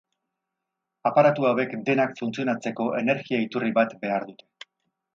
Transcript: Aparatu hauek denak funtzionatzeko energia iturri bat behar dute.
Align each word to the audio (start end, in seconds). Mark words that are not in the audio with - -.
Aparatu 1.09 1.45
hauek 1.51 1.77
denak 1.91 2.17
funtzionatzeko 2.23 2.91
energia 3.05 3.45
iturri 3.49 3.73
bat 3.81 3.99
behar 4.07 4.31
dute. 4.33 4.71